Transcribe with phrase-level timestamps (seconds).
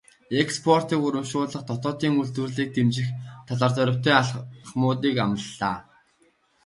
[0.43, 3.07] Экспортыг урамшуулах, дотоодын үйлдвэрлэлийг дэмжих
[3.47, 5.77] талаар дорвитой алхмуудыг амлалаа.